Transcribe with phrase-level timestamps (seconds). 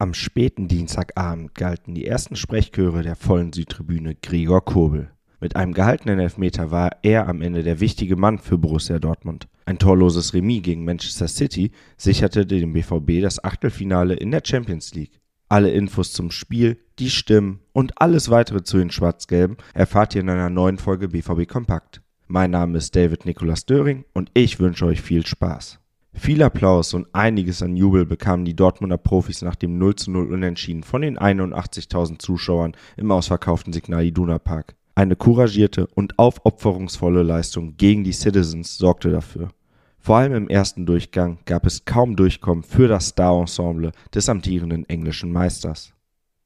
[0.00, 5.10] Am späten Dienstagabend galten die ersten Sprechchöre der vollen Südtribüne Gregor Kobel.
[5.40, 9.48] Mit einem gehaltenen Elfmeter war er am Ende der wichtige Mann für Borussia Dortmund.
[9.66, 15.18] Ein torloses Remis gegen Manchester City sicherte dem BVB das Achtelfinale in der Champions League.
[15.48, 20.30] Alle Infos zum Spiel, die Stimmen und alles weitere zu den Schwarz-Gelben erfahrt ihr in
[20.30, 22.02] einer neuen Folge BVB Kompakt.
[22.28, 25.80] Mein Name ist David Nicolas Döring und ich wünsche euch viel Spaß.
[26.18, 30.32] Viel Applaus und einiges an Jubel bekamen die Dortmunder Profis nach dem 0 zu 0
[30.32, 34.74] Unentschieden von den 81.000 Zuschauern im ausverkauften Signal Iduna Park.
[34.94, 39.50] Eine couragierte und aufopferungsvolle Leistung gegen die Citizens sorgte dafür.
[39.98, 45.32] Vor allem im ersten Durchgang gab es kaum Durchkommen für das Star-Ensemble des amtierenden englischen
[45.32, 45.94] Meisters.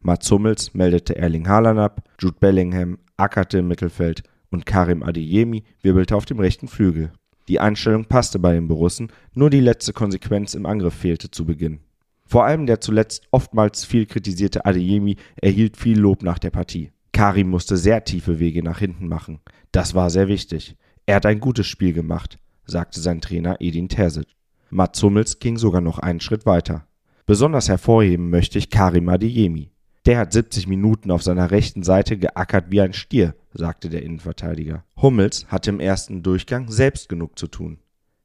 [0.00, 6.16] Mats Hummels meldete Erling Haaland ab, Jude Bellingham ackerte im Mittelfeld und Karim Adeyemi wirbelte
[6.16, 7.12] auf dem rechten Flügel.
[7.48, 11.80] Die Einstellung passte bei den Borussen, nur die letzte Konsequenz im Angriff fehlte zu Beginn.
[12.26, 16.92] Vor allem der zuletzt oftmals viel kritisierte Adeyemi erhielt viel Lob nach der Partie.
[17.12, 19.40] Karim musste sehr tiefe Wege nach hinten machen.
[19.72, 20.76] Das war sehr wichtig.
[21.06, 24.28] Er hat ein gutes Spiel gemacht, sagte sein Trainer Edin Terzic.
[24.68, 26.86] Mats Hummels ging sogar noch einen Schritt weiter.
[27.24, 29.70] Besonders hervorheben möchte ich Karim Adeyemi.
[30.08, 34.82] Der hat 70 Minuten auf seiner rechten Seite geackert wie ein Stier, sagte der Innenverteidiger.
[34.96, 37.76] Hummels hatte im ersten Durchgang selbst genug zu tun.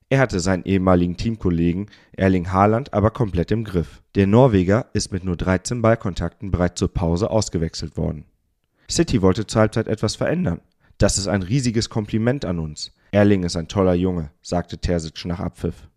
[0.08, 4.02] Er hatte seinen ehemaligen Teamkollegen Erling Haaland aber komplett im Griff.
[4.16, 8.23] Der Norweger ist mit nur 13 Ballkontakten bereits zur Pause ausgewechselt worden.
[8.89, 10.61] City wollte zur Halbzeit etwas verändern.
[10.98, 12.94] Das ist ein riesiges Kompliment an uns.
[13.11, 15.89] Erling ist ein toller Junge, sagte Terzic nach Abpfiff.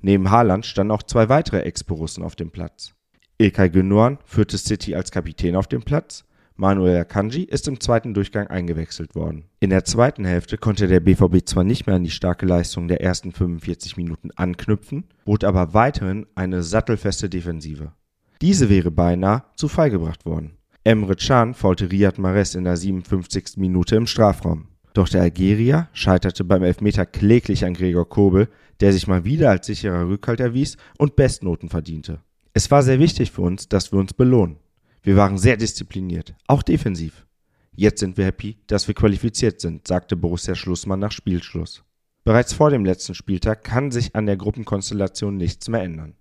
[0.00, 2.94] Neben Haaland standen auch zwei weitere Ex-Borussen auf dem Platz.
[3.38, 6.24] Ilkay Gündoğan führte City als Kapitän auf dem Platz.
[6.56, 9.44] Manuel Akanji ist im zweiten Durchgang eingewechselt worden.
[9.60, 13.02] In der zweiten Hälfte konnte der BVB zwar nicht mehr an die starke Leistung der
[13.02, 17.92] ersten 45 Minuten anknüpfen, bot aber weiterhin eine sattelfeste Defensive.
[18.40, 20.52] Diese wäre beinahe zu Fall gebracht worden.
[20.82, 23.58] Emre Can faulte Riyad Mahrez in der 57.
[23.58, 24.68] Minute im Strafraum.
[24.94, 28.48] Doch der Algerier scheiterte beim Elfmeter kläglich an Gregor Kobel,
[28.80, 32.20] der sich mal wieder als sicherer Rückhalt erwies und Bestnoten verdiente.
[32.56, 34.56] Es war sehr wichtig für uns, dass wir uns belohnen.
[35.02, 37.26] Wir waren sehr diszipliniert, auch defensiv.
[37.74, 41.84] Jetzt sind wir happy, dass wir qualifiziert sind, sagte Borussia Schlussmann nach Spielschluss.
[42.24, 46.14] Bereits vor dem letzten Spieltag kann sich an der Gruppenkonstellation nichts mehr ändern.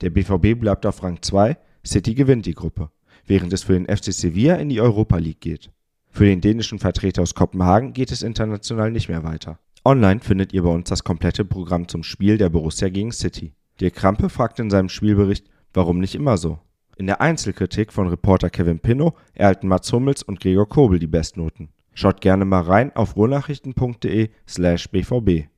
[0.00, 2.92] Der BVB bleibt auf Rang 2, City gewinnt die Gruppe,
[3.26, 5.72] während es für den FC Sevilla in die Europa League geht.
[6.08, 9.58] Für den dänischen Vertreter aus Kopenhagen geht es international nicht mehr weiter.
[9.84, 13.54] Online findet ihr bei uns das komplette Programm zum Spiel der Borussia gegen City.
[13.80, 16.60] Dirk Krampe fragt in seinem Spielbericht, Warum nicht immer so?
[16.96, 21.70] In der Einzelkritik von Reporter Kevin Pinnow erhalten Mats Hummels und Gregor Kobel die Bestnoten.
[21.92, 25.48] Schaut gerne mal rein auf ruhrnachrichten.de slash bvb.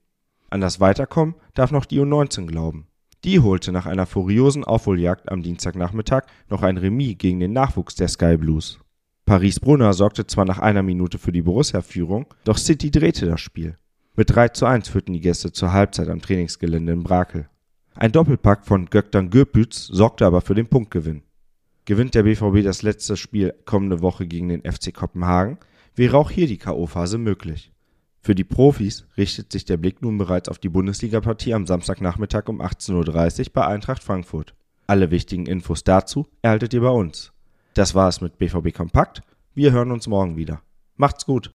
[0.49, 2.87] An das Weiterkommen darf noch die U19 glauben.
[3.25, 8.09] Die holte nach einer furiosen Aufholjagd am Dienstagnachmittag noch ein Remis gegen den Nachwuchs der
[8.09, 8.79] Sky Blues.
[9.27, 13.77] Paris Brunner sorgte zwar nach einer Minute für die Borussia-Führung, doch City drehte das Spiel.
[14.15, 17.49] Mit 3 zu 1 führten die Gäste zur Halbzeit am Trainingsgelände in Brakel.
[17.99, 21.23] Ein Doppelpack von Göktan Göpüz sorgte aber für den Punktgewinn.
[21.87, 25.57] Gewinnt der BVB das letzte Spiel kommende Woche gegen den FC Kopenhagen,
[25.95, 27.73] wäre auch hier die K.O.-Phase möglich.
[28.21, 32.61] Für die Profis richtet sich der Blick nun bereits auf die Bundesliga-Partie am Samstagnachmittag um
[32.61, 34.55] 18.30 Uhr bei Eintracht Frankfurt.
[34.87, 37.33] Alle wichtigen Infos dazu erhaltet ihr bei uns.
[37.73, 39.23] Das war es mit BVB Kompakt.
[39.55, 40.61] Wir hören uns morgen wieder.
[40.97, 41.55] Macht's gut!